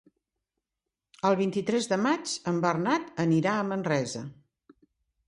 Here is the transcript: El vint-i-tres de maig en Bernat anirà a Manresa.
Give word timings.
El 1.29 1.35
vint-i-tres 1.41 1.89
de 1.91 1.99
maig 2.05 2.33
en 2.53 2.57
Bernat 2.63 3.13
anirà 3.25 3.53
a 3.59 3.67
Manresa. 3.73 4.25